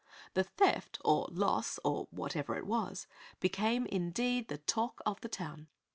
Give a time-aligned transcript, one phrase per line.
[0.33, 3.05] The theft, or loss, or whatever it was,
[3.39, 5.67] became indeed the "talk of the town."